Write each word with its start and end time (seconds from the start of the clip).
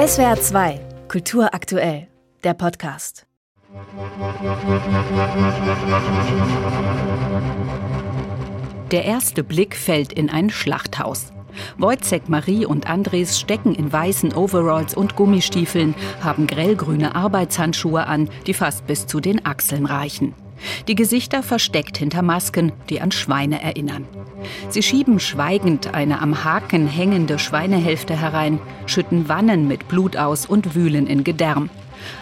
SWR 0.00 0.40
2, 0.40 0.80
Kultur 1.08 1.52
aktuell, 1.52 2.08
der 2.42 2.54
Podcast. 2.54 3.26
Der 8.90 9.04
erste 9.04 9.44
Blick 9.44 9.76
fällt 9.76 10.14
in 10.14 10.30
ein 10.30 10.48
Schlachthaus. 10.48 11.34
Wojciech, 11.76 12.28
Marie 12.28 12.64
und 12.64 12.88
Andres 12.88 13.38
stecken 13.38 13.74
in 13.74 13.92
weißen 13.92 14.32
Overalls 14.32 14.94
und 14.94 15.16
Gummistiefeln, 15.16 15.94
haben 16.22 16.46
grellgrüne 16.46 17.14
Arbeitshandschuhe 17.14 18.06
an, 18.06 18.30
die 18.46 18.54
fast 18.54 18.86
bis 18.86 19.06
zu 19.06 19.20
den 19.20 19.44
Achseln 19.44 19.84
reichen. 19.84 20.34
Die 20.88 20.94
Gesichter 20.94 21.42
versteckt 21.42 21.96
hinter 21.96 22.22
Masken, 22.22 22.72
die 22.88 23.00
an 23.00 23.12
Schweine 23.12 23.62
erinnern. 23.62 24.06
Sie 24.68 24.82
schieben 24.82 25.20
schweigend 25.20 25.94
eine 25.94 26.20
am 26.20 26.44
Haken 26.44 26.86
hängende 26.86 27.38
Schweinehälfte 27.38 28.16
herein, 28.16 28.58
schütten 28.86 29.28
Wannen 29.28 29.68
mit 29.68 29.88
Blut 29.88 30.16
aus 30.16 30.46
und 30.46 30.74
wühlen 30.74 31.06
in 31.06 31.24
Gedärm. 31.24 31.70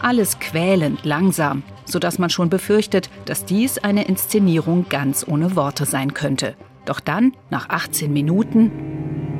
Alles 0.00 0.38
quälend 0.38 1.04
langsam, 1.04 1.62
sodass 1.84 2.18
man 2.18 2.30
schon 2.30 2.48
befürchtet, 2.48 3.10
dass 3.24 3.44
dies 3.44 3.78
eine 3.78 4.04
Inszenierung 4.04 4.86
ganz 4.88 5.26
ohne 5.26 5.56
Worte 5.56 5.84
sein 5.84 6.14
könnte. 6.14 6.54
Doch 6.84 7.00
dann, 7.00 7.32
nach 7.50 7.68
18 7.70 8.12
Minuten. 8.12 8.70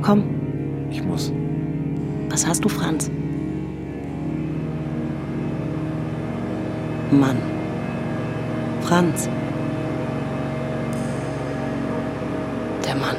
Komm. 0.02 0.24
Ich 0.90 1.02
muss. 1.02 1.32
Was 2.30 2.46
hast 2.46 2.64
du, 2.64 2.68
Franz? 2.68 3.10
Mann. 7.10 7.36
Franz. 8.84 9.30
Der 12.84 12.94
Mann. 12.94 13.16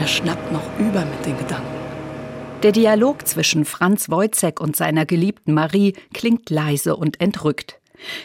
Er 0.00 0.08
schnappt 0.08 0.50
noch 0.50 0.64
über 0.80 1.04
mit 1.04 1.24
den 1.24 1.38
Gedanken. 1.38 1.76
Der 2.64 2.72
Dialog 2.72 3.24
zwischen 3.28 3.64
Franz 3.64 4.10
Wojcek 4.10 4.60
und 4.60 4.74
seiner 4.74 5.06
geliebten 5.06 5.54
Marie 5.54 5.94
klingt 6.12 6.50
leise 6.50 6.96
und 6.96 7.20
entrückt. 7.20 7.78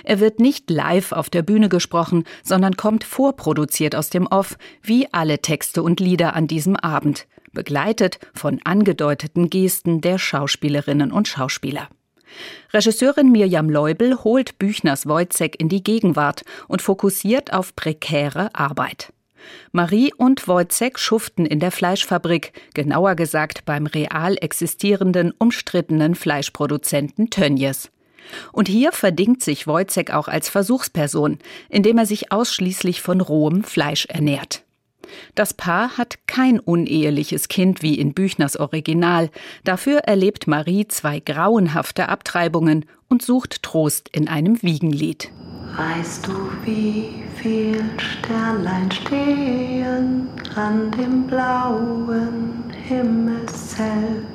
Er 0.03 0.19
wird 0.19 0.39
nicht 0.39 0.71
live 0.71 1.11
auf 1.11 1.29
der 1.29 1.43
Bühne 1.43 1.69
gesprochen, 1.69 2.23
sondern 2.43 2.75
kommt 2.75 3.03
vorproduziert 3.03 3.95
aus 3.95 4.09
dem 4.09 4.25
Off, 4.25 4.57
wie 4.81 5.13
alle 5.13 5.43
Texte 5.43 5.83
und 5.83 5.99
Lieder 5.99 6.35
an 6.35 6.47
diesem 6.47 6.75
Abend, 6.75 7.27
begleitet 7.53 8.17
von 8.33 8.59
angedeuteten 8.63 9.51
Gesten 9.51 10.01
der 10.01 10.17
Schauspielerinnen 10.17 11.11
und 11.11 11.27
Schauspieler. 11.27 11.87
Regisseurin 12.73 13.31
Mirjam 13.31 13.69
Leubel 13.69 14.23
holt 14.23 14.57
Büchners 14.59 15.07
Wojcek 15.07 15.59
in 15.59 15.69
die 15.69 15.83
Gegenwart 15.83 16.43
und 16.67 16.81
fokussiert 16.81 17.53
auf 17.53 17.75
prekäre 17.75 18.53
Arbeit. 18.53 19.13
Marie 19.71 20.13
und 20.15 20.47
Wojcek 20.47 20.99
schuften 20.99 21.45
in 21.45 21.59
der 21.59 21.71
Fleischfabrik, 21.71 22.53
genauer 22.73 23.15
gesagt 23.15 23.65
beim 23.65 23.87
real 23.87 24.37
existierenden, 24.39 25.33
umstrittenen 25.37 26.15
Fleischproduzenten 26.15 27.29
Tönjes. 27.29 27.89
Und 28.51 28.67
hier 28.67 28.91
verdingt 28.91 29.41
sich 29.41 29.67
Wojcek 29.67 30.11
auch 30.11 30.27
als 30.27 30.47
Versuchsperson, 30.49 31.39
indem 31.69 31.97
er 31.97 32.05
sich 32.05 32.31
ausschließlich 32.31 33.01
von 33.01 33.19
rohem 33.19 33.63
Fleisch 33.63 34.05
ernährt. 34.05 34.63
Das 35.35 35.53
Paar 35.53 35.97
hat 35.97 36.19
kein 36.27 36.59
uneheliches 36.59 37.47
Kind 37.47 37.81
wie 37.81 37.95
in 37.95 38.13
Büchners 38.13 38.57
Original. 38.57 39.29
Dafür 39.63 39.99
erlebt 39.99 40.47
Marie 40.47 40.87
zwei 40.87 41.19
grauenhafte 41.19 42.09
Abtreibungen 42.09 42.85
und 43.09 43.21
sucht 43.21 43.63
Trost 43.63 44.09
in 44.11 44.27
einem 44.27 44.61
Wiegenlied. 44.61 45.31
Weißt 45.77 46.27
du, 46.27 46.33
wie 46.65 47.23
viel 47.35 47.83
Sternlein 47.97 48.91
stehen 48.91 50.27
an 50.55 50.91
dem 50.91 51.27
blauen 51.27 52.63
Himmelszelt? 52.87 54.25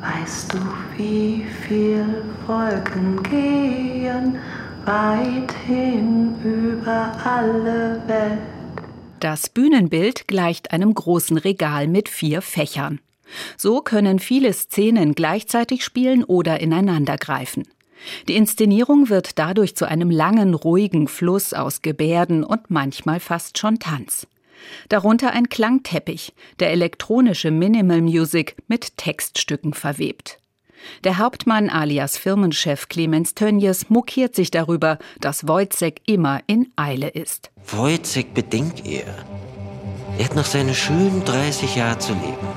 Weißt 0.00 0.52
du, 0.52 0.58
wie 0.96 1.44
viel 1.66 2.24
Wolken 2.46 3.22
gehen 3.24 4.38
weit 4.84 5.52
hin 5.66 6.34
über 6.42 7.12
alle 7.24 8.00
Welt? 8.06 8.59
Das 9.20 9.50
Bühnenbild 9.50 10.28
gleicht 10.28 10.72
einem 10.72 10.94
großen 10.94 11.36
Regal 11.36 11.88
mit 11.88 12.08
vier 12.08 12.40
Fächern. 12.40 13.00
So 13.58 13.82
können 13.82 14.18
viele 14.18 14.50
Szenen 14.54 15.14
gleichzeitig 15.14 15.84
spielen 15.84 16.24
oder 16.24 16.60
ineinandergreifen. 16.60 17.68
Die 18.28 18.36
Inszenierung 18.36 19.10
wird 19.10 19.38
dadurch 19.38 19.76
zu 19.76 19.86
einem 19.86 20.10
langen, 20.10 20.54
ruhigen 20.54 21.06
Fluss 21.06 21.52
aus 21.52 21.82
Gebärden 21.82 22.44
und 22.44 22.70
manchmal 22.70 23.20
fast 23.20 23.58
schon 23.58 23.78
Tanz. 23.78 24.26
Darunter 24.88 25.32
ein 25.32 25.50
Klangteppich, 25.50 26.32
der 26.58 26.70
elektronische 26.70 27.50
Minimal 27.50 28.00
Music 28.00 28.56
mit 28.68 28.96
Textstücken 28.96 29.74
verwebt. 29.74 30.39
Der 31.04 31.18
Hauptmann 31.18 31.70
alias 31.70 32.16
Firmenchef 32.16 32.88
Clemens 32.88 33.34
Tönjes 33.34 33.88
mokiert 33.90 34.34
sich 34.34 34.50
darüber, 34.50 34.98
dass 35.20 35.46
Wojcek 35.48 36.00
immer 36.06 36.40
in 36.46 36.72
Eile 36.76 37.08
ist. 37.08 37.50
Wojcek 37.66 38.34
bedenkt 38.34 38.86
er. 38.86 39.14
Er 40.18 40.24
hat 40.24 40.36
noch 40.36 40.44
seine 40.44 40.74
schönen 40.74 41.24
30 41.24 41.76
Jahre 41.76 41.98
zu 41.98 42.12
leben. 42.12 42.48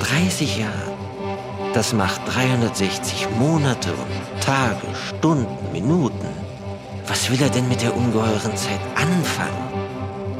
30 0.00 0.58
Jahre. 0.58 0.96
Das 1.74 1.92
macht 1.92 2.20
360 2.26 3.28
Monate 3.38 3.92
und 3.92 4.42
Tage, 4.42 4.86
Stunden, 5.08 5.72
Minuten. 5.72 6.28
Was 7.06 7.30
will 7.30 7.40
er 7.40 7.50
denn 7.50 7.68
mit 7.68 7.82
der 7.82 7.96
ungeheuren 7.96 8.56
Zeit 8.56 8.80
anfangen? 8.94 9.86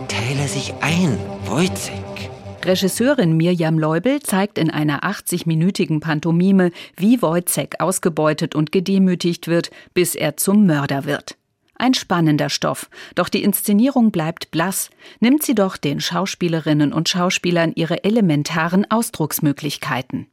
Teile 0.08 0.48
sich 0.48 0.74
ein, 0.80 1.18
Wojcek. 1.44 2.30
Regisseurin 2.66 3.36
Mirjam 3.36 3.78
Leubel 3.78 4.20
zeigt 4.20 4.58
in 4.58 4.70
einer 4.70 5.04
80-minütigen 5.04 6.00
Pantomime, 6.00 6.72
wie 6.96 7.22
Wojcek 7.22 7.76
ausgebeutet 7.78 8.56
und 8.56 8.72
gedemütigt 8.72 9.46
wird, 9.46 9.70
bis 9.94 10.16
er 10.16 10.36
zum 10.36 10.66
Mörder 10.66 11.04
wird. 11.04 11.36
Ein 11.76 11.94
spannender 11.94 12.50
Stoff, 12.50 12.90
doch 13.14 13.28
die 13.28 13.44
Inszenierung 13.44 14.10
bleibt 14.10 14.50
blass, 14.50 14.90
nimmt 15.20 15.44
sie 15.44 15.54
doch 15.54 15.76
den 15.76 16.00
Schauspielerinnen 16.00 16.92
und 16.92 17.08
Schauspielern 17.08 17.70
ihre 17.76 18.02
elementaren 18.02 18.90
Ausdrucksmöglichkeiten. 18.90 20.26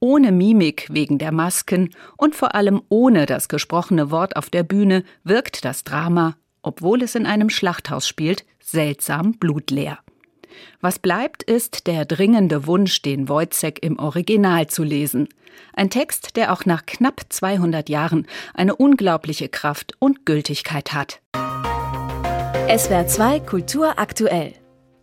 Ohne 0.00 0.32
Mimik 0.32 0.86
wegen 0.90 1.18
der 1.18 1.32
Masken 1.32 1.90
und 2.16 2.34
vor 2.34 2.54
allem 2.54 2.80
ohne 2.88 3.26
das 3.26 3.48
gesprochene 3.48 4.10
Wort 4.10 4.36
auf 4.36 4.48
der 4.48 4.62
Bühne 4.62 5.04
wirkt 5.22 5.66
das 5.66 5.84
Drama, 5.84 6.36
obwohl 6.62 7.02
es 7.02 7.14
in 7.14 7.26
einem 7.26 7.50
Schlachthaus 7.50 8.08
spielt, 8.08 8.46
seltsam 8.58 9.32
blutleer. 9.32 9.98
Was 10.80 10.98
bleibt, 10.98 11.42
ist 11.42 11.86
der 11.86 12.04
dringende 12.04 12.66
Wunsch, 12.66 13.02
den 13.02 13.28
Wojcek 13.28 13.82
im 13.82 13.98
Original 13.98 14.66
zu 14.66 14.82
lesen. 14.82 15.28
Ein 15.74 15.90
Text, 15.90 16.36
der 16.36 16.52
auch 16.52 16.64
nach 16.64 16.86
knapp 16.86 17.20
200 17.28 17.88
Jahren 17.88 18.26
eine 18.54 18.74
unglaubliche 18.76 19.48
Kraft 19.48 19.92
und 19.98 20.26
Gültigkeit 20.26 20.92
hat. 20.92 21.20
SWR 22.76 23.06
2 23.06 23.40
Kultur 23.40 23.98
aktuell. 23.98 24.54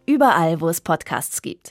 Überall, 0.06 0.62
wo 0.62 0.70
es 0.70 0.82
Podcasts 0.82 1.42
gibt. 1.42 1.70